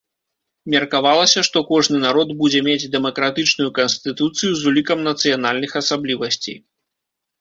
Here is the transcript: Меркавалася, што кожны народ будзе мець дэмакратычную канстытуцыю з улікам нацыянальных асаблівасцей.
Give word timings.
Меркавалася, 0.73 1.39
што 1.47 1.61
кожны 1.71 1.97
народ 2.05 2.31
будзе 2.41 2.59
мець 2.69 2.89
дэмакратычную 2.97 3.69
канстытуцыю 3.79 4.51
з 4.63 4.69
улікам 4.73 5.07
нацыянальных 5.09 5.71
асаблівасцей. 5.83 6.57